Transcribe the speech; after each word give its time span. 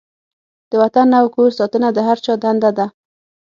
د 0.69 0.71
وطن 0.81 1.07
او 1.19 1.25
کور 1.35 1.49
ساتنه 1.59 1.87
د 1.93 1.99
هر 2.07 2.17
چا 2.25 2.33
دنده 2.43 2.71
ده. 2.77 2.85